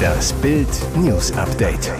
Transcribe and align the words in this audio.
Das 0.00 0.32
Bild 0.34 0.68
News 0.96 1.32
Update. 1.32 1.92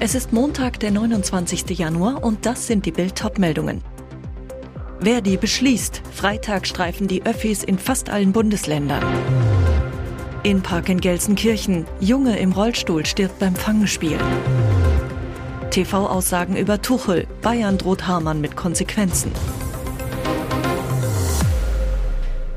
Es 0.00 0.14
ist 0.14 0.32
Montag, 0.32 0.80
der 0.80 0.90
29. 0.90 1.78
Januar 1.78 2.22
und 2.22 2.46
das 2.46 2.66
sind 2.66 2.86
die 2.86 2.92
Bild 2.92 3.38
meldungen 3.38 3.82
Verdi 5.00 5.36
beschließt, 5.36 6.02
Freitag 6.12 6.66
streifen 6.66 7.06
die 7.06 7.24
Öffis 7.24 7.62
in 7.62 7.78
fast 7.78 8.08
allen 8.10 8.32
Bundesländern. 8.32 9.04
In 10.42 10.62
Park 10.62 10.88
in 10.88 11.00
Gelsenkirchen, 11.00 11.86
Junge 12.00 12.38
im 12.38 12.52
Rollstuhl 12.52 13.04
stirbt 13.04 13.38
beim 13.38 13.54
Fangespiel. 13.54 14.18
TV-Aussagen 15.70 16.56
über 16.56 16.80
Tuchel, 16.80 17.26
Bayern 17.42 17.78
droht 17.78 18.06
Hamann 18.06 18.40
mit 18.40 18.56
Konsequenzen. 18.56 19.32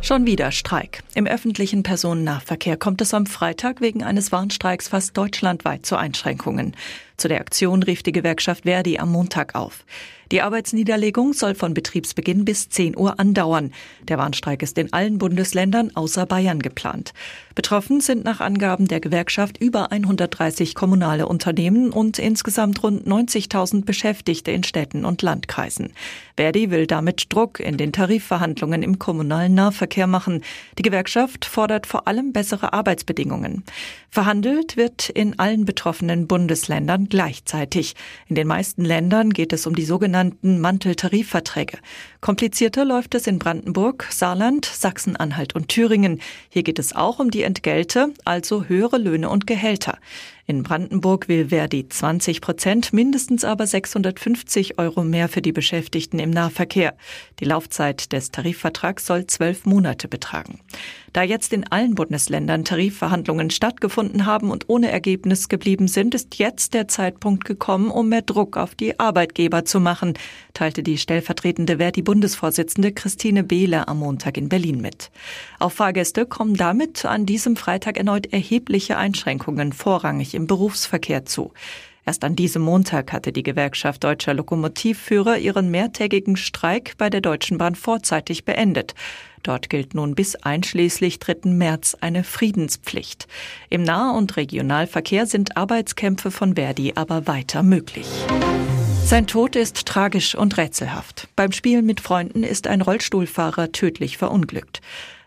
Schon 0.09 0.25
wieder 0.25 0.51
Streik. 0.51 1.03
Im 1.13 1.27
öffentlichen 1.27 1.83
Personennahverkehr 1.83 2.77
kommt 2.77 2.99
es 2.99 3.13
am 3.13 3.27
Freitag 3.27 3.79
wegen 3.79 4.03
eines 4.03 4.31
Warnstreiks 4.31 4.87
fast 4.87 5.15
deutschlandweit 5.15 5.85
zu 5.85 5.97
Einschränkungen. 5.97 6.75
Zu 7.17 7.27
der 7.27 7.39
Aktion 7.39 7.83
rief 7.83 8.01
die 8.01 8.11
Gewerkschaft 8.11 8.63
Verdi 8.63 8.97
am 8.97 9.11
Montag 9.11 9.53
auf. 9.53 9.85
Die 10.31 10.43
Arbeitsniederlegung 10.43 11.33
soll 11.33 11.55
von 11.55 11.73
Betriebsbeginn 11.73 12.45
bis 12.45 12.69
10 12.69 12.95
Uhr 12.95 13.19
andauern. 13.19 13.71
Der 14.03 14.19
Warnstreik 14.19 14.61
ist 14.61 14.77
in 14.77 14.93
allen 14.93 15.17
Bundesländern 15.17 15.95
außer 15.95 16.27
Bayern 16.27 16.59
geplant. 16.59 17.13
Betroffen 17.55 17.99
sind 17.99 18.25
nach 18.25 18.39
Angaben 18.39 18.87
der 18.87 18.99
Gewerkschaft 18.99 19.57
über 19.57 19.91
130 19.91 20.75
kommunale 20.75 21.27
Unternehmen 21.27 21.89
und 21.89 22.19
insgesamt 22.19 22.83
rund 22.83 23.07
90.000 23.07 23.85
Beschäftigte 23.85 24.51
in 24.51 24.63
Städten 24.63 25.03
und 25.03 25.23
Landkreisen. 25.23 25.93
Verdi 26.37 26.69
will 26.69 26.85
damit 26.85 27.33
Druck 27.33 27.59
in 27.59 27.77
den 27.77 27.91
Tarifverhandlungen 27.91 28.83
im 28.83 28.99
kommunalen 28.99 29.55
Nahverkehr 29.55 30.07
machen. 30.07 30.43
Die 30.77 30.83
Gewerkschaft 30.83 31.45
fordert 31.45 31.87
vor 31.87 32.07
allem 32.07 32.33
bessere 32.33 32.71
Arbeitsbedingungen. 32.71 33.63
Verhandelt 34.11 34.77
wird 34.77 35.09
in 35.09 35.37
allen 35.37 35.65
betroffenen 35.65 36.27
Bundesländern 36.27 37.09
gleichzeitig. 37.09 37.95
In 38.27 38.35
den 38.35 38.47
meisten 38.47 38.85
Ländern 38.85 39.31
geht 39.31 39.53
es 39.53 39.67
um 39.67 39.75
die 39.75 39.85
sogenannten 40.19 40.59
Manteltarifverträge. 40.59 41.77
Komplizierter 42.19 42.83
läuft 42.83 43.15
es 43.15 43.25
in 43.25 43.39
Brandenburg, 43.39 44.07
Saarland, 44.09 44.65
Sachsen-Anhalt 44.65 45.55
und 45.55 45.69
Thüringen. 45.69 46.19
Hier 46.49 46.63
geht 46.63 46.77
es 46.77 46.93
auch 46.93 47.19
um 47.19 47.31
die 47.31 47.43
Entgelte, 47.43 48.13
also 48.25 48.65
höhere 48.65 48.97
Löhne 48.97 49.29
und 49.29 49.47
Gehälter. 49.47 49.97
In 50.49 50.63
Brandenburg 50.63 51.27
will 51.27 51.49
Verdi 51.49 51.87
20 51.87 52.41
Prozent, 52.41 52.91
mindestens 52.91 53.45
aber 53.45 53.67
650 53.67 54.79
Euro 54.79 55.03
mehr 55.03 55.29
für 55.29 55.43
die 55.43 55.51
Beschäftigten 55.51 56.17
im 56.17 56.31
Nahverkehr. 56.31 56.95
Die 57.39 57.45
Laufzeit 57.45 58.11
des 58.13 58.31
Tarifvertrags 58.31 59.05
soll 59.05 59.27
zwölf 59.27 59.67
Monate 59.67 60.07
betragen. 60.07 60.59
Da 61.13 61.21
jetzt 61.21 61.53
in 61.53 61.71
allen 61.71 61.93
Bundesländern 61.93 62.65
Tarifverhandlungen 62.65 63.51
stattgefunden 63.51 64.25
haben 64.25 64.49
und 64.49 64.69
ohne 64.69 64.89
Ergebnis 64.89 65.49
geblieben 65.49 65.87
sind, 65.87 66.15
ist 66.15 66.39
jetzt 66.39 66.73
der 66.73 66.87
Zeitpunkt 66.87 67.45
gekommen, 67.45 67.91
um 67.91 68.09
mehr 68.09 68.23
Druck 68.23 68.57
auf 68.57 68.73
die 68.73 68.99
Arbeitgeber 68.99 69.65
zu 69.65 69.79
machen, 69.79 70.13
teilte 70.55 70.81
die 70.81 70.97
stellvertretende 70.97 71.77
Verdi-Bundesvorsitzende 71.77 72.91
Christine 72.91 73.43
Behle 73.43 73.87
am 73.87 73.99
Montag 73.99 74.35
in 74.37 74.49
Berlin 74.49 74.81
mit. 74.81 75.11
Auf 75.59 75.73
Fahrgäste 75.73 76.25
kommen 76.25 76.55
damit 76.55 77.05
an 77.05 77.27
diesem 77.27 77.55
Freitag 77.55 77.97
erneut 77.97 78.33
erhebliche 78.33 78.97
Einschränkungen 78.97 79.73
vorrangig 79.73 80.38
im 80.39 80.47
Berufsverkehr 80.47 81.25
zu. 81.25 81.51
Erst 82.05 82.23
an 82.23 82.35
diesem 82.35 82.63
Montag 82.63 83.13
hatte 83.13 83.31
die 83.31 83.43
Gewerkschaft 83.43 84.03
deutscher 84.03 84.33
Lokomotivführer 84.33 85.37
ihren 85.37 85.69
mehrtägigen 85.69 86.37
Streik 86.37 86.95
bei 86.97 87.11
der 87.11 87.21
Deutschen 87.21 87.59
Bahn 87.59 87.75
vorzeitig 87.75 88.45
beendet. 88.45 88.95
Dort 89.43 89.69
gilt 89.69 89.93
nun 89.93 90.15
bis 90.15 90.35
einschließlich 90.35 91.19
3. 91.19 91.51
März 91.51 91.95
eine 92.01 92.23
Friedenspflicht. 92.23 93.27
Im 93.69 93.83
Nah- 93.83 94.17
und 94.17 94.37
Regionalverkehr 94.37 95.27
sind 95.27 95.55
Arbeitskämpfe 95.55 96.31
von 96.31 96.55
Verdi 96.55 96.93
aber 96.95 97.27
weiter 97.27 97.61
möglich. 97.61 98.07
Sein 99.05 99.27
Tod 99.27 99.55
ist 99.55 99.85
tragisch 99.85 100.35
und 100.35 100.57
rätselhaft. 100.57 101.27
Beim 101.35 101.51
Spielen 101.51 101.85
mit 101.85 101.99
Freunden 101.99 102.43
ist 102.43 102.67
ein 102.67 102.81
Rollstuhlfahrer 102.81 103.71
tödlich 103.71 104.17
verunglückt. 104.17 104.81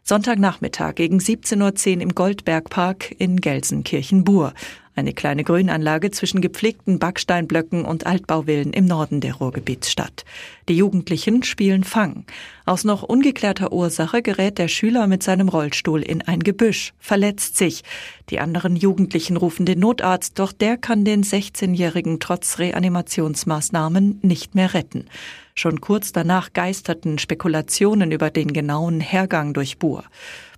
Sonntagnachmittag 0.04 0.96
gegen 0.96 1.18
17.10 1.18 1.96
Uhr 1.96 2.02
im 2.02 2.14
Goldbergpark 2.14 3.14
in 3.18 3.40
Gelsenkirchen-Bur. 3.40 4.52
Eine 4.94 5.14
kleine 5.14 5.42
Grünanlage 5.42 6.10
zwischen 6.10 6.42
gepflegten 6.42 6.98
Backsteinblöcken 6.98 7.86
und 7.86 8.06
Altbauvillen 8.06 8.74
im 8.74 8.84
Norden 8.84 9.22
der 9.22 9.34
Ruhrgebietsstadt. 9.34 10.26
Die 10.68 10.76
Jugendlichen 10.76 11.42
spielen 11.44 11.82
Fang. 11.82 12.26
Aus 12.66 12.84
noch 12.84 13.02
ungeklärter 13.02 13.72
Ursache 13.72 14.20
gerät 14.20 14.58
der 14.58 14.68
Schüler 14.68 15.06
mit 15.06 15.22
seinem 15.22 15.48
Rollstuhl 15.48 16.02
in 16.02 16.20
ein 16.20 16.40
Gebüsch, 16.40 16.92
verletzt 16.98 17.56
sich. 17.56 17.84
Die 18.28 18.38
anderen 18.38 18.76
Jugendlichen 18.76 19.38
rufen 19.38 19.64
den 19.64 19.80
Notarzt, 19.80 20.38
doch 20.38 20.52
der 20.52 20.76
kann 20.76 21.06
den 21.06 21.24
16-Jährigen 21.24 22.20
trotz 22.20 22.58
Reanimationsmaßnahmen 22.58 24.20
nicht 24.22 24.54
mehr 24.54 24.74
retten. 24.74 25.06
Schon 25.54 25.80
kurz 25.80 26.12
danach 26.12 26.52
geisterten 26.52 27.18
Spekulationen 27.18 28.10
über 28.10 28.30
den 28.30 28.52
genauen 28.52 29.00
Hergang 29.00 29.52
durch 29.52 29.78
Bur. 29.78 30.04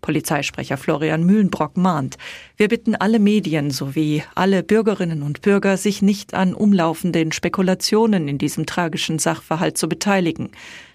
Polizeisprecher 0.04 0.76
Florian 0.76 1.24
Mühlenbrock 1.24 1.78
mahnt, 1.78 2.18
wir 2.58 2.68
bitten 2.68 2.94
alle 2.94 3.18
Medien 3.18 3.70
sowie 3.70 4.22
alle 4.34 4.62
Bürgerinnen 4.62 5.22
und 5.22 5.40
Bürger, 5.40 5.78
sich 5.78 6.02
nicht 6.02 6.34
an 6.34 6.52
umlaufenden 6.52 7.32
Spekulationen 7.32 8.28
in 8.28 8.36
diesem 8.36 8.66
tragischen 8.66 9.18
Sachverhalt 9.18 9.78
zu 9.78 9.88
beteiligen. 9.88 10.50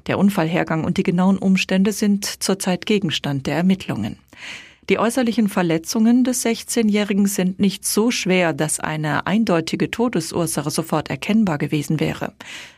Der 0.05 0.19
Unfallhergang 0.19 0.83
und 0.83 0.97
die 0.97 1.03
genauen 1.03 1.39
Umstände 1.39 1.91
sind 1.91 2.23
zurzeit 2.23 2.85
Gegenstand 2.85 3.47
der 3.47 3.55
Ermittlungen. 3.55 4.19
Die 4.89 4.97
äußerlichen 4.97 5.49
Verletzungen 5.49 6.23
des 6.23 6.43
16-Jährigen 6.43 7.27
sind 7.27 7.59
nicht 7.59 7.85
so 7.85 8.09
schwer, 8.09 8.53
dass 8.53 8.79
eine 8.79 9.27
eindeutige 9.27 9.91
Todesursache 9.91 10.71
sofort 10.71 11.09
erkennbar 11.09 11.59
gewesen 11.59 11.99
wäre. 11.99 12.33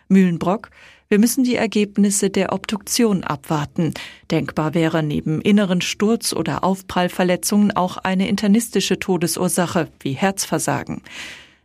Mühlenbrock 0.10 0.70
wir 1.12 1.20
müssen 1.20 1.44
die 1.44 1.58
Ergebnisse 1.58 2.30
der 2.30 2.54
Obduktion 2.54 3.26
abwarten. 3.26 3.94
Denkbar 4.32 4.74
wäre 4.74 5.04
neben 5.04 5.42
inneren 5.42 5.82
Sturz- 5.82 6.32
oder 6.32 6.64
Aufprallverletzungen 6.64 7.76
auch 7.76 7.98
eine 7.98 8.30
internistische 8.30 8.98
Todesursache 8.98 9.90
wie 10.00 10.14
Herzversagen. 10.14 11.02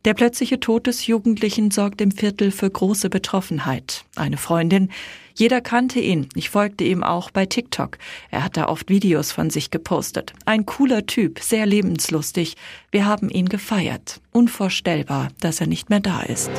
Der 0.06 0.14
plötzliche 0.14 0.60
Tod 0.60 0.86
des 0.86 1.08
Jugendlichen 1.08 1.72
sorgt 1.72 2.00
im 2.00 2.12
Viertel 2.12 2.52
für 2.52 2.70
große 2.70 3.10
Betroffenheit. 3.10 4.04
Eine 4.14 4.36
Freundin, 4.36 4.90
jeder 5.34 5.60
kannte 5.60 5.98
ihn. 5.98 6.28
Ich 6.36 6.48
folgte 6.48 6.84
ihm 6.84 7.02
auch 7.02 7.32
bei 7.32 7.44
TikTok. 7.44 7.98
Er 8.30 8.44
hat 8.44 8.56
da 8.56 8.68
oft 8.68 8.88
Videos 8.88 9.32
von 9.32 9.50
sich 9.50 9.72
gepostet. 9.72 10.32
Ein 10.44 10.64
cooler 10.64 11.06
Typ, 11.06 11.40
sehr 11.40 11.66
lebenslustig. 11.66 12.56
Wir 12.92 13.04
haben 13.04 13.28
ihn 13.28 13.48
gefeiert. 13.48 14.20
Unvorstellbar, 14.30 15.30
dass 15.40 15.60
er 15.60 15.66
nicht 15.66 15.90
mehr 15.90 16.00
da 16.00 16.22
ist. 16.22 16.52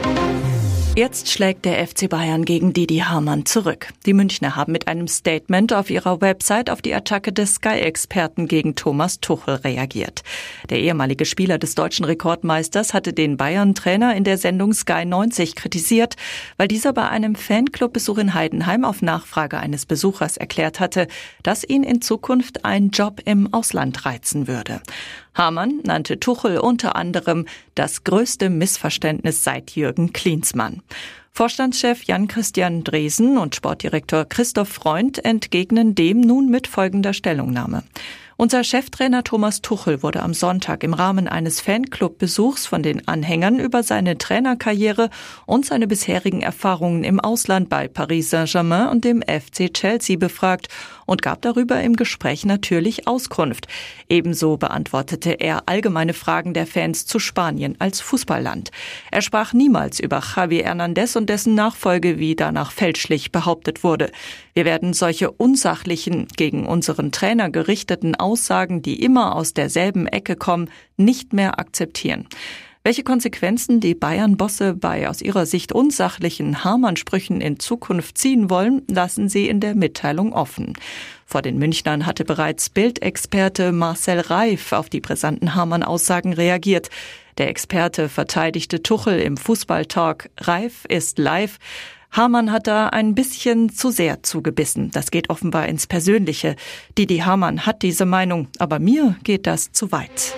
Jetzt 0.98 1.30
schlägt 1.30 1.66
der 1.66 1.88
FC 1.88 2.10
Bayern 2.10 2.44
gegen 2.44 2.74
Didi 2.74 3.04
Hamann 3.06 3.46
zurück. 3.46 3.94
Die 4.08 4.16
Münchner 4.16 4.56
haben 4.56 4.72
mit 4.72 4.88
einem 4.88 5.08
Statement 5.08 5.72
auf 5.72 5.92
ihrer 5.92 6.22
Website 6.22 6.72
auf 6.72 6.82
die 6.82 6.96
Attacke 6.96 7.32
des 7.32 7.54
Sky-Experten 7.54 8.48
gegen 8.48 8.74
Thomas 8.74 9.20
Tuchel 9.20 9.58
reagiert. 9.58 10.24
Der 10.72 10.80
ehemalige 10.80 11.26
Spieler 11.26 11.60
des 11.60 11.76
deutschen 11.76 12.04
Rekordmeisters 12.04 12.96
hatte 12.96 13.14
den 13.14 13.38
Bayern-Trainer 13.38 14.16
in 14.16 14.24
der 14.24 14.40
Sendung 14.40 14.74
Sky 14.74 15.06
90 15.06 15.54
kritisiert, 15.54 16.16
weil 16.58 16.68
dieser 16.68 16.94
bei 16.94 17.08
einem 17.08 17.36
Fanclub-Besuch 17.36 18.18
in 18.18 18.34
Heidenheim 18.34 18.84
auf 18.84 19.04
Nachfrage 19.04 19.60
eines 19.60 19.86
Besuchers 19.86 20.38
erklärt 20.38 20.80
hatte, 20.80 21.08
dass 21.44 21.64
ihn 21.64 21.84
in 21.84 22.02
Zukunft 22.02 22.66
ein 22.66 22.90
Job 22.90 23.22
im 23.24 23.54
Ausland 23.54 24.04
reizen 24.08 24.48
würde. 24.48 24.82
Hamann 25.38 25.82
nannte 25.84 26.20
Tuchel 26.20 26.58
unter 26.58 26.96
anderem 26.96 27.46
das 27.76 28.04
größte 28.04 28.50
Missverständnis 28.50 29.44
seit 29.44 29.72
Jürgen 29.72 30.12
Klinsmann. 30.12 30.82
Vorstandschef 31.32 32.04
Jan-Christian 32.06 32.84
Dresen 32.84 33.38
und 33.38 33.54
Sportdirektor 33.54 34.26
Christoph 34.26 34.70
Freund 34.70 35.24
entgegnen 35.24 35.94
dem 35.94 36.22
nun 36.22 36.50
mit 36.50 36.66
folgender 36.66 37.14
Stellungnahme. 37.14 37.84
Unser 38.40 38.64
Cheftrainer 38.64 39.24
Thomas 39.24 39.62
Tuchel 39.62 40.04
wurde 40.04 40.22
am 40.22 40.34
Sonntag 40.34 40.84
im 40.84 40.94
Rahmen 40.94 41.28
eines 41.28 41.60
Fanclub-Besuchs 41.60 42.68
von 42.68 42.84
den 42.84 43.08
Anhängern 43.08 43.60
über 43.60 43.82
seine 43.82 44.18
Trainerkarriere 44.18 45.10
und 45.46 45.66
seine 45.66 45.88
bisherigen 45.88 46.42
Erfahrungen 46.42 47.04
im 47.04 47.20
Ausland 47.20 47.68
bei 47.68 47.88
Paris 47.88 48.32
Saint-Germain 48.32 48.90
und 48.90 49.06
dem 49.06 49.22
FC 49.22 49.74
Chelsea 49.74 50.18
befragt 50.18 50.70
und 51.08 51.24
gab 51.24 51.42
darüber 51.42 51.82
im 51.82 51.96
Gespräch 51.96 52.46
natürlich 52.46 53.08
Auskunft. 53.08 53.68
Ebenso 54.08 54.58
beantwortete 54.58 55.32
er 55.32 55.64
allgemeine 55.66 56.14
Fragen 56.14 56.54
der 56.54 56.68
Fans 56.68 57.08
zu 57.08 57.18
Spanien 57.18 57.76
als 57.80 58.02
Fußballland. 58.02 58.70
Er 59.10 59.24
sprach 59.24 59.54
niemals 59.54 60.00
über 60.00 60.22
Javi 60.36 60.60
Hernandez 60.60 61.16
und 61.16 61.28
dessen 61.28 61.56
Nachfolge, 61.56 62.20
wie 62.20 62.36
danach 62.36 62.72
fälschlich 62.72 63.32
behauptet 63.32 63.84
wurde. 63.84 64.12
Wir 64.54 64.66
werden 64.66 64.94
solche 64.94 65.32
unsachlichen, 65.32 66.28
gegen 66.36 66.68
unseren 66.68 67.12
Trainer 67.12 67.50
gerichteten 67.50 68.14
Aussagen, 68.14 68.82
die 68.82 69.02
immer 69.02 69.36
aus 69.36 69.54
derselben 69.54 70.06
Ecke 70.08 70.36
kommen, 70.36 70.70
nicht 70.98 71.34
mehr 71.34 71.60
akzeptieren. 71.60 72.28
Welche 72.88 73.04
Konsequenzen 73.04 73.82
die 73.82 73.96
Bayern-Bosse 73.96 74.74
bei 74.74 75.10
aus 75.10 75.22
ihrer 75.22 75.46
Sicht 75.46 75.74
unsachlichen 75.74 76.64
Hamann-Sprüchen 76.64 77.42
in 77.42 77.60
Zukunft 77.60 78.18
ziehen 78.18 78.50
wollen, 78.50 78.84
lassen 78.90 79.28
sie 79.28 79.50
in 79.50 79.60
der 79.60 79.76
Mitteilung 79.76 80.32
offen. 80.32 80.72
Vor 81.26 81.42
den 81.42 81.58
Münchnern 81.58 82.06
hatte 82.06 82.24
bereits 82.24 82.70
Bildexperte 82.70 83.74
Marcel 83.74 84.22
Reif 84.22 84.72
auf 84.72 84.88
die 84.88 85.02
brisanten 85.02 85.54
Hamann-Aussagen 85.54 86.32
reagiert. 86.32 86.90
Der 87.38 87.50
Experte 87.50 88.08
verteidigte 88.08 88.82
Tuchel 88.82 89.20
im 89.20 89.36
Fußballtalk. 89.36 90.30
Reif 90.38 90.86
ist 90.88 91.20
live. 91.20 91.58
Hamann 92.12 92.54
hat 92.54 92.68
da 92.68 92.88
ein 92.88 93.16
bisschen 93.16 93.68
zu 93.68 93.92
sehr 93.92 94.24
zugebissen. 94.24 94.92
Das 94.92 95.12
geht 95.12 95.30
offenbar 95.30 95.68
ins 95.68 95.88
Persönliche. 95.88 96.56
Didi 96.98 97.18
Hamann 97.18 97.66
hat 97.66 97.82
diese 97.82 98.06
Meinung, 98.06 98.48
aber 98.60 98.80
mir 98.80 99.18
geht 99.26 99.46
das 99.46 99.74
zu 99.74 99.92
weit. 99.92 100.38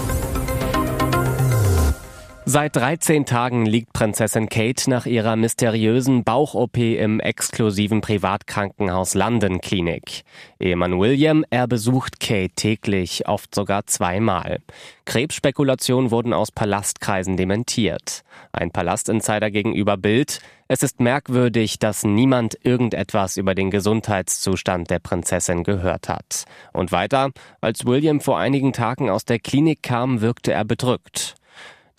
Seit 2.53 2.75
13 2.75 3.25
Tagen 3.25 3.65
liegt 3.65 3.93
Prinzessin 3.93 4.49
Kate 4.49 4.89
nach 4.89 5.05
ihrer 5.05 5.37
mysteriösen 5.37 6.25
Bauch-OP 6.25 6.75
im 6.75 7.21
exklusiven 7.21 8.01
Privatkrankenhaus 8.01 9.13
London 9.13 9.61
Klinik. 9.61 10.23
Ehemann 10.59 10.99
William, 10.99 11.45
er 11.49 11.65
besucht 11.67 12.19
Kate 12.19 12.53
täglich, 12.53 13.25
oft 13.29 13.55
sogar 13.55 13.85
zweimal. 13.85 14.59
Krebsspekulationen 15.05 16.11
wurden 16.11 16.33
aus 16.33 16.51
Palastkreisen 16.51 17.37
dementiert. 17.37 18.25
Ein 18.51 18.71
Palastinsider 18.71 19.49
gegenüber 19.49 19.95
Bild. 19.95 20.41
Es 20.67 20.83
ist 20.83 20.99
merkwürdig, 20.99 21.79
dass 21.79 22.03
niemand 22.03 22.57
irgendetwas 22.63 23.37
über 23.37 23.55
den 23.55 23.71
Gesundheitszustand 23.71 24.89
der 24.89 24.99
Prinzessin 24.99 25.63
gehört 25.63 26.09
hat. 26.09 26.43
Und 26.73 26.91
weiter, 26.91 27.31
als 27.61 27.85
William 27.85 28.19
vor 28.19 28.39
einigen 28.39 28.73
Tagen 28.73 29.09
aus 29.09 29.23
der 29.23 29.39
Klinik 29.39 29.83
kam, 29.83 30.19
wirkte 30.19 30.51
er 30.51 30.65
bedrückt. 30.65 31.35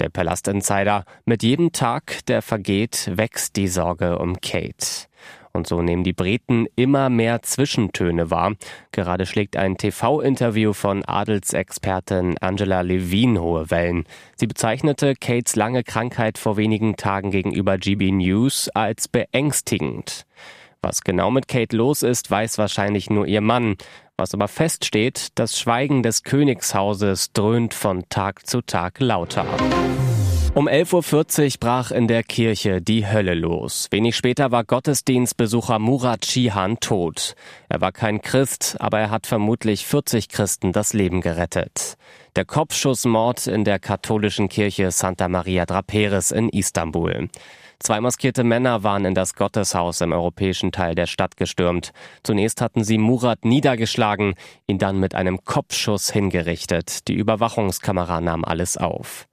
Der 0.03 0.09
Palastinsider, 0.09 1.05
mit 1.27 1.45
jedem 1.45 1.71
Tag, 1.71 2.27
der 2.27 2.43
vergeht, 2.43 3.09
wächst 3.15 3.55
die 3.55 3.69
Sorge 3.69 4.19
um 4.19 4.41
Kate. 4.41 5.07
Und 5.53 5.69
so 5.69 5.81
nehmen 5.81 6.03
die 6.03 6.13
Briten 6.13 6.67
immer 6.75 7.09
mehr 7.09 7.43
Zwischentöne 7.43 8.29
wahr. 8.29 8.55
Gerade 8.91 9.27
schlägt 9.27 9.57
ein 9.57 9.77
TV-Interview 9.77 10.73
von 10.73 11.05
Adelsexpertin 11.05 12.37
Angela 12.39 12.81
Levine 12.81 13.41
hohe 13.41 13.71
Wellen. 13.71 14.03
Sie 14.35 14.49
bezeichnete 14.49 15.15
Kates 15.15 15.55
lange 15.55 15.85
Krankheit 15.85 16.37
vor 16.37 16.57
wenigen 16.57 16.97
Tagen 16.97 17.31
gegenüber 17.31 17.79
GB 17.79 18.11
News 18.11 18.71
als 18.71 19.07
beängstigend. 19.07 20.27
Was 20.85 21.03
genau 21.03 21.31
mit 21.31 21.47
Kate 21.47 21.77
los 21.77 22.03
ist, 22.03 22.29
weiß 22.29 22.59
wahrscheinlich 22.59 23.09
nur 23.09 23.29
ihr 23.29 23.41
Mann. 23.41 23.77
Was 24.23 24.35
aber 24.35 24.47
feststeht, 24.47 25.31
das 25.35 25.59
Schweigen 25.59 26.05
des 26.05 26.23
Königshauses 26.23 27.33
dröhnt 27.33 27.75
von 27.75 28.05
Tag 28.09 28.47
zu 28.47 28.61
Tag 28.61 29.01
lauter. 29.01 29.45
Um 30.55 30.69
11.40 30.69 31.55
Uhr 31.55 31.59
brach 31.59 31.91
in 31.91 32.07
der 32.07 32.23
Kirche 32.23 32.81
die 32.81 33.05
Hölle 33.05 33.35
los. 33.35 33.89
Wenig 33.91 34.17
später 34.17 34.53
war 34.53 34.63
Gottesdienstbesucher 34.63 35.81
Murat 35.81 36.25
Shihan 36.25 36.79
tot. 36.79 37.35
Er 37.69 37.81
war 37.81 37.91
kein 37.91 38.23
Christ, 38.23 38.77
aber 38.79 39.01
er 39.01 39.11
hat 39.11 39.27
vermutlich 39.27 39.85
40 39.87 40.29
Christen 40.29 40.71
das 40.71 40.93
Leben 40.93 41.21
gerettet. 41.21 41.97
Der 42.37 42.45
Kopfschussmord 42.45 43.49
in 43.49 43.65
der 43.65 43.81
katholischen 43.81 44.49
Kirche 44.49 44.93
Santa 44.93 45.27
Maria 45.27 45.67
Draperis 45.67 46.31
in 46.31 46.49
Istanbul. 46.49 47.29
Zwei 47.83 48.01
maskierte 48.01 48.45
Männer 48.45 48.85
waren 48.85 49.05
in 49.05 49.15
das 49.17 49.35
Gotteshaus 49.35 50.03
im 50.03 50.13
europäischen 50.13 50.71
Teil 50.71 50.95
der 50.95 51.07
Stadt 51.07 51.37
gestürmt. 51.37 51.91
Zunächst 52.23 52.61
hatten 52.61 52.85
sie 52.85 52.97
Murat 52.97 53.45
niedergeschlagen, 53.45 54.35
ihn 54.69 54.79
dann 54.79 55.01
mit 55.01 55.17
einem 55.17 55.45
Kopfschuss 55.45 56.09
hingerichtet. 56.13 57.09
Die 57.09 57.15
Überwachungskamera 57.15 58.21
nahm 58.21 58.45
alles 58.45 58.77
auf. 58.77 59.27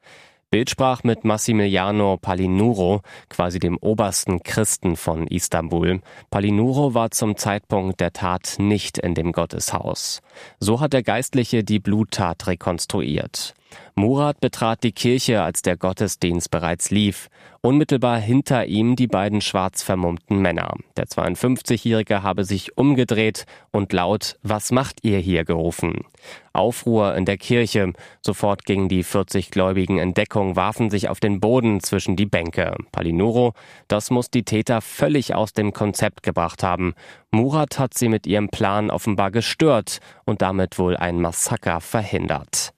Bild 0.49 0.71
sprach 0.71 1.03
mit 1.03 1.25
Massimiliano 1.25 2.17
Palinuro, 2.17 3.01
quasi 3.29 3.59
dem 3.59 3.77
obersten 3.77 4.41
Christen 4.41 4.95
von 4.95 5.27
Istanbul. 5.27 6.01
Palinuro 6.31 6.95
war 6.95 7.11
zum 7.11 7.37
Zeitpunkt 7.37 7.99
der 7.99 8.13
Tat 8.13 8.55
nicht 8.57 8.97
in 8.97 9.13
dem 9.13 9.31
Gotteshaus. 9.31 10.21
So 10.59 10.79
hat 10.79 10.93
der 10.93 11.03
Geistliche 11.03 11.63
die 11.63 11.77
Bluttat 11.77 12.47
rekonstruiert. 12.47 13.53
Murat 13.95 14.39
betrat 14.39 14.83
die 14.83 14.91
Kirche, 14.91 15.41
als 15.41 15.61
der 15.61 15.77
Gottesdienst 15.77 16.51
bereits 16.51 16.89
lief. 16.89 17.29
Unmittelbar 17.61 18.17
hinter 18.19 18.65
ihm 18.67 18.95
die 18.95 19.07
beiden 19.07 19.41
schwarz 19.41 19.83
vermummten 19.83 20.39
Männer. 20.39 20.75
Der 20.95 21.07
52-Jährige 21.07 22.23
habe 22.23 22.45
sich 22.45 22.77
umgedreht 22.77 23.45
und 23.71 23.91
laut 23.91 24.37
Was 24.43 24.71
macht 24.71 25.03
ihr 25.03 25.19
hier 25.19 25.43
gerufen. 25.43 26.05
Aufruhr 26.53 27.15
in 27.15 27.25
der 27.25 27.37
Kirche. 27.37 27.91
Sofort 28.21 28.63
gingen 28.63 28.87
die 28.87 29.03
40 29.03 29.51
Gläubigen 29.51 29.97
in 29.97 30.13
Deckung, 30.13 30.55
warfen 30.55 30.89
sich 30.89 31.09
auf 31.09 31.19
den 31.19 31.41
Boden 31.41 31.81
zwischen 31.81 32.15
die 32.15 32.25
Bänke. 32.25 32.75
Palinuro, 32.93 33.53
das 33.89 34.09
muss 34.09 34.31
die 34.31 34.43
Täter 34.43 34.79
völlig 34.79 35.35
aus 35.35 35.51
dem 35.51 35.73
Konzept 35.73 36.23
gebracht 36.23 36.63
haben. 36.63 36.93
Murat 37.31 37.77
hat 37.77 37.93
sie 37.93 38.07
mit 38.07 38.25
ihrem 38.25 38.47
Plan 38.47 38.89
offenbar 38.89 39.31
gestört 39.31 39.99
und 40.25 40.41
damit 40.41 40.79
wohl 40.79 40.95
ein 40.95 41.19
Massaker 41.19 41.81
verhindert. 41.81 42.73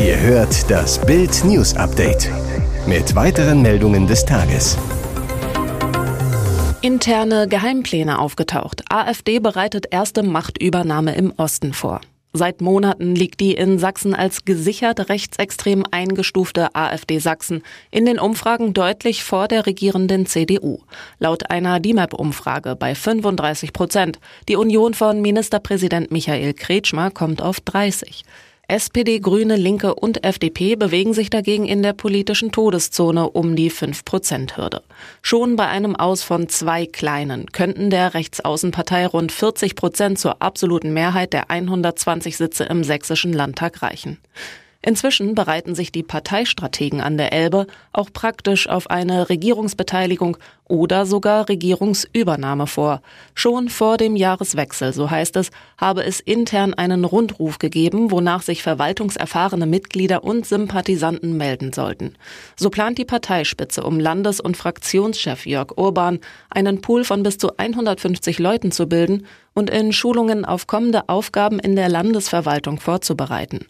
Ihr 0.00 0.20
hört 0.20 0.70
das 0.70 1.04
Bild 1.04 1.44
News 1.44 1.74
Update 1.74 2.30
mit 2.86 3.14
weiteren 3.14 3.62
Meldungen 3.62 4.06
des 4.06 4.24
Tages. 4.24 4.78
Interne 6.80 7.48
Geheimpläne 7.48 8.18
aufgetaucht. 8.18 8.84
AfD 8.88 9.40
bereitet 9.40 9.86
erste 9.90 10.22
Machtübernahme 10.22 11.16
im 11.16 11.32
Osten 11.36 11.72
vor. 11.72 12.00
Seit 12.36 12.60
Monaten 12.60 13.14
liegt 13.14 13.40
die 13.40 13.54
in 13.54 13.78
Sachsen 13.78 14.14
als 14.14 14.44
gesichert 14.44 15.08
rechtsextrem 15.08 15.84
eingestufte 15.90 16.74
AfD 16.74 17.18
Sachsen 17.18 17.62
in 17.90 18.04
den 18.04 18.18
Umfragen 18.18 18.74
deutlich 18.74 19.24
vor 19.24 19.48
der 19.48 19.64
regierenden 19.64 20.26
CDU. 20.26 20.80
Laut 21.18 21.48
einer 21.48 21.80
DIMAP-Umfrage 21.80 22.76
bei 22.76 22.94
35 22.94 23.72
Prozent. 23.72 24.18
Die 24.50 24.56
Union 24.56 24.92
von 24.92 25.22
Ministerpräsident 25.22 26.10
Michael 26.10 26.52
Kretschmer 26.52 27.10
kommt 27.10 27.40
auf 27.40 27.58
30. 27.60 28.22
SPD, 28.68 29.20
Grüne, 29.20 29.54
Linke 29.54 29.94
und 29.94 30.24
FDP 30.24 30.74
bewegen 30.74 31.14
sich 31.14 31.30
dagegen 31.30 31.66
in 31.66 31.84
der 31.84 31.92
politischen 31.92 32.50
Todeszone 32.50 33.30
um 33.30 33.54
die 33.54 33.70
5-Prozent-Hürde. 33.70 34.82
Schon 35.22 35.54
bei 35.54 35.68
einem 35.68 35.94
Aus 35.94 36.24
von 36.24 36.48
zwei 36.48 36.84
Kleinen 36.84 37.46
könnten 37.52 37.90
der 37.90 38.14
Rechtsaußenpartei 38.14 39.06
rund 39.06 39.30
40 39.30 39.76
Prozent 39.76 40.18
zur 40.18 40.42
absoluten 40.42 40.92
Mehrheit 40.92 41.32
der 41.32 41.48
120 41.48 42.36
Sitze 42.36 42.64
im 42.64 42.82
sächsischen 42.82 43.32
Landtag 43.32 43.82
reichen. 43.82 44.18
Inzwischen 44.86 45.34
bereiten 45.34 45.74
sich 45.74 45.90
die 45.90 46.04
Parteistrategen 46.04 47.00
an 47.00 47.16
der 47.18 47.32
Elbe 47.32 47.66
auch 47.92 48.12
praktisch 48.12 48.68
auf 48.68 48.88
eine 48.88 49.28
Regierungsbeteiligung 49.28 50.36
oder 50.68 51.06
sogar 51.06 51.48
Regierungsübernahme 51.48 52.68
vor. 52.68 53.02
Schon 53.34 53.68
vor 53.68 53.96
dem 53.96 54.14
Jahreswechsel, 54.14 54.92
so 54.92 55.10
heißt 55.10 55.34
es, 55.38 55.50
habe 55.76 56.04
es 56.04 56.20
intern 56.20 56.72
einen 56.72 57.04
Rundruf 57.04 57.58
gegeben, 57.58 58.12
wonach 58.12 58.42
sich 58.42 58.62
verwaltungserfahrene 58.62 59.66
Mitglieder 59.66 60.22
und 60.22 60.46
Sympathisanten 60.46 61.36
melden 61.36 61.72
sollten. 61.72 62.14
So 62.54 62.70
plant 62.70 62.96
die 62.98 63.04
Parteispitze 63.04 63.82
um 63.82 63.98
Landes- 63.98 64.40
und 64.40 64.56
Fraktionschef 64.56 65.46
Jörg 65.46 65.76
Urban, 65.76 66.20
einen 66.48 66.80
Pool 66.80 67.02
von 67.02 67.24
bis 67.24 67.38
zu 67.38 67.56
150 67.56 68.38
Leuten 68.38 68.70
zu 68.70 68.86
bilden 68.86 69.26
und 69.52 69.68
in 69.68 69.92
Schulungen 69.92 70.44
auf 70.44 70.68
kommende 70.68 71.08
Aufgaben 71.08 71.58
in 71.58 71.74
der 71.74 71.88
Landesverwaltung 71.88 72.78
vorzubereiten. 72.78 73.66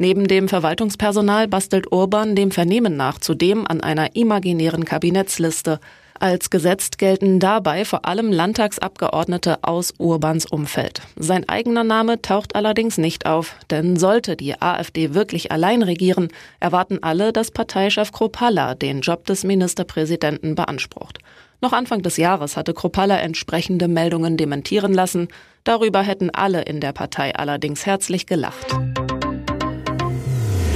Neben 0.00 0.26
dem 0.28 0.48
Verwaltungspersonal 0.48 1.46
bastelt 1.46 1.92
Urban 1.92 2.34
dem 2.34 2.52
Vernehmen 2.52 2.96
nach 2.96 3.18
zudem 3.18 3.66
an 3.66 3.82
einer 3.82 4.16
imaginären 4.16 4.86
Kabinettsliste. 4.86 5.78
Als 6.18 6.48
gesetzt 6.48 6.96
gelten 6.96 7.38
dabei 7.38 7.84
vor 7.84 8.06
allem 8.06 8.32
Landtagsabgeordnete 8.32 9.58
aus 9.60 9.92
Urbans 9.98 10.46
Umfeld. 10.46 11.02
Sein 11.16 11.46
eigener 11.50 11.84
Name 11.84 12.22
taucht 12.22 12.54
allerdings 12.54 12.96
nicht 12.96 13.26
auf, 13.26 13.56
denn 13.68 13.98
sollte 13.98 14.36
die 14.36 14.58
AfD 14.62 15.12
wirklich 15.12 15.52
allein 15.52 15.82
regieren, 15.82 16.28
erwarten 16.60 17.02
alle, 17.02 17.34
dass 17.34 17.50
Parteichef 17.50 18.10
Kropalla 18.10 18.74
den 18.74 19.02
Job 19.02 19.26
des 19.26 19.44
Ministerpräsidenten 19.44 20.54
beansprucht. 20.54 21.18
Noch 21.60 21.74
Anfang 21.74 22.00
des 22.00 22.16
Jahres 22.16 22.56
hatte 22.56 22.72
Kropalla 22.72 23.18
entsprechende 23.18 23.86
Meldungen 23.86 24.38
dementieren 24.38 24.94
lassen. 24.94 25.28
Darüber 25.62 26.00
hätten 26.00 26.30
alle 26.30 26.62
in 26.62 26.80
der 26.80 26.92
Partei 26.92 27.36
allerdings 27.36 27.84
herzlich 27.84 28.26
gelacht. 28.26 28.74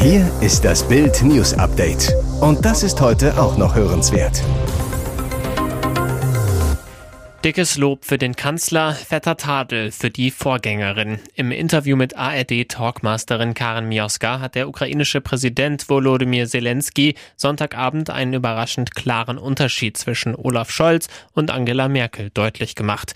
Hier 0.04 0.30
ist 0.42 0.66
das 0.66 0.86
Bild 0.86 1.22
News 1.22 1.54
Update. 1.54 2.14
Und 2.42 2.62
das 2.62 2.82
ist 2.82 3.00
heute 3.00 3.40
auch 3.40 3.56
noch 3.56 3.74
hörenswert. 3.74 4.42
Dickes 7.42 7.78
Lob 7.78 8.04
für 8.04 8.18
den 8.18 8.36
Kanzler, 8.36 8.92
fetter 8.92 9.38
Tadel 9.38 9.92
für 9.92 10.10
die 10.10 10.30
Vorgängerin. 10.30 11.20
Im 11.36 11.50
Interview 11.50 11.96
mit 11.96 12.18
ARD-Talkmasterin 12.18 13.54
Karen 13.54 13.88
Mioska 13.88 14.40
hat 14.40 14.56
der 14.56 14.68
ukrainische 14.68 15.22
Präsident 15.22 15.88
Volodymyr 15.88 16.48
Zelensky 16.48 17.14
Sonntagabend 17.36 18.10
einen 18.10 18.34
überraschend 18.34 18.94
klaren 18.94 19.38
Unterschied 19.38 19.96
zwischen 19.96 20.34
Olaf 20.34 20.70
Scholz 20.70 21.08
und 21.32 21.50
Angela 21.50 21.88
Merkel 21.88 22.28
deutlich 22.28 22.74
gemacht. 22.74 23.14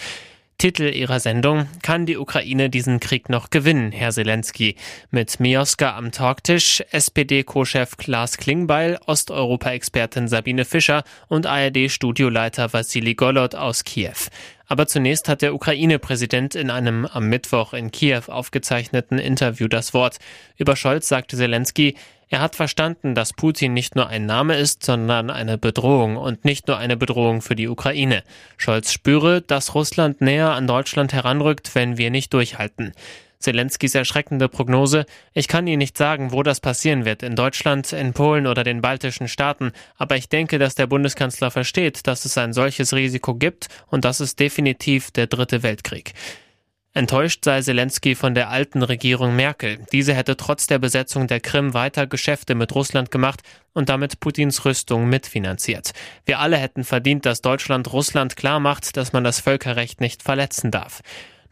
Titel 0.59 0.93
ihrer 0.93 1.21
Sendung 1.21 1.69
Kann 1.83 2.05
die 2.05 2.17
Ukraine 2.17 2.69
diesen 2.69 2.99
Krieg 2.99 3.29
noch 3.29 3.51
gewinnen, 3.51 3.93
Herr 3.93 4.11
Zelensky? 4.11 4.75
Mit 5.13 5.39
Mioska 5.39 5.97
am 5.97 6.11
Talktisch, 6.11 6.83
SPD-Co-Chef 6.91 7.97
Klaas 7.97 8.37
Klingbeil, 8.39 8.99
Osteuropa-Expertin 9.07 10.27
Sabine 10.27 10.65
Fischer 10.65 11.05
und 11.29 11.47
ARD-Studioleiter 11.47 12.73
Vassili 12.73 13.15
Golod 13.15 13.55
aus 13.55 13.85
Kiew. 13.85 14.17
Aber 14.67 14.89
zunächst 14.89 15.29
hat 15.29 15.43
der 15.43 15.55
Ukraine-Präsident 15.55 16.57
in 16.57 16.71
einem 16.71 17.07
am 17.07 17.29
Mittwoch 17.29 17.73
in 17.73 17.93
Kiew 17.93 18.23
aufgezeichneten 18.27 19.21
Interview 19.21 19.69
das 19.69 19.95
Wort. 19.95 20.19
Über 20.57 20.75
Scholz 20.75 21.07
sagte 21.07 21.37
Zelensky, 21.37 21.95
er 22.31 22.41
hat 22.41 22.57
verstanden, 22.57 23.15
dass 23.15 23.33
Putin 23.33 23.73
nicht 23.73 23.97
nur 23.97 24.09
ein 24.09 24.27
Name 24.27 24.57
ist, 24.57 24.85
sondern 24.85 25.31
eine 25.31 25.57
Bedrohung 25.57 26.17
und 26.17 26.45
nicht 26.45 26.69
nur 26.69 26.77
eine 26.77 26.97
Bedrohung 26.97 27.41
für 27.41 27.57
die 27.57 27.69
Ukraine. 27.69 28.23
Scholz 28.57 28.93
spüre, 28.93 29.41
dass 29.41 29.75
Russland 29.75 30.21
näher 30.21 30.51
an 30.51 30.67
Deutschland 30.67 31.13
heranrückt, 31.13 31.75
wenn 31.75 31.97
wir 31.97 32.11
nicht 32.11 32.35
durchhalten. 32.35 32.93
Zelenskys 33.39 33.95
erschreckende 33.95 34.49
Prognose, 34.49 35.07
ich 35.33 35.49
kann 35.49 35.67
Ihnen 35.67 35.79
nicht 35.79 35.97
sagen, 35.97 36.33
wo 36.33 36.43
das 36.43 36.61
passieren 36.61 37.05
wird, 37.05 37.23
in 37.23 37.37
Deutschland, 37.37 37.93
in 37.93 38.13
Polen 38.13 38.47
oder 38.47 38.65
den 38.65 38.83
baltischen 38.83 39.29
Staaten, 39.29 39.73
aber 39.97 40.17
ich 40.17 40.29
denke, 40.29 40.59
dass 40.59 40.75
der 40.75 40.89
Bundeskanzler 40.89 41.51
versteht, 41.51 42.07
dass 42.07 42.25
es 42.25 42.37
ein 42.37 42.53
solches 42.53 42.93
Risiko 42.93 43.37
gibt 43.37 43.69
und 43.87 44.05
das 44.05 44.21
ist 44.21 44.41
definitiv 44.41 45.13
der 45.13 45.29
dritte 45.29 45.63
Weltkrieg. 45.63 46.15
Enttäuscht 46.95 47.45
sei 47.45 47.61
Zelensky 47.61 48.15
von 48.15 48.35
der 48.35 48.49
alten 48.49 48.83
Regierung 48.83 49.37
Merkel. 49.37 49.79
Diese 49.93 50.15
hätte 50.15 50.37
trotz 50.37 50.67
der 50.67 50.79
Besetzung 50.79 51.27
der 51.27 51.41
Krim 51.41 51.75
weiter 51.75 52.07
Geschäfte 52.07 52.55
mit 52.55 52.75
Russland 52.75 53.11
gemacht 53.11 53.43
und 53.73 53.89
damit 53.89 54.21
Putins 54.21 54.65
Rüstung 54.65 55.09
mitfinanziert. 55.09 55.93
Wir 56.25 56.41
alle 56.41 56.57
hätten 56.57 56.85
verdient, 56.85 57.27
dass 57.27 57.43
Deutschland 57.43 57.93
Russland 57.93 58.37
klarmacht, 58.37 58.97
dass 58.97 59.13
man 59.13 59.23
das 59.23 59.41
Völkerrecht 59.41 60.01
nicht 60.01 60.23
verletzen 60.23 60.71
darf. 60.71 61.03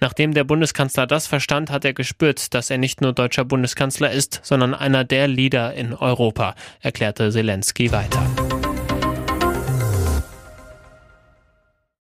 Nachdem 0.00 0.34
der 0.34 0.44
Bundeskanzler 0.44 1.06
das 1.06 1.26
verstand, 1.26 1.70
hat 1.70 1.84
er 1.84 1.94
gespürt, 1.94 2.52
dass 2.54 2.70
er 2.70 2.78
nicht 2.78 3.00
nur 3.00 3.12
deutscher 3.12 3.44
Bundeskanzler 3.44 4.10
ist, 4.10 4.40
sondern 4.42 4.74
einer 4.74 5.04
der 5.04 5.28
Leader 5.28 5.74
in 5.74 5.94
Europa, 5.94 6.54
erklärte 6.80 7.30
Zelensky 7.30 7.92
weiter. 7.92 8.55